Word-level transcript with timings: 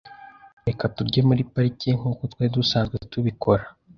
Reka 0.67 0.85
turye 0.95 1.19
muri 1.29 1.41
parike 1.53 1.89
nkuko 1.99 2.21
twari 2.31 2.49
dusanzwe 2.57 2.95
tubikora. 3.11 3.63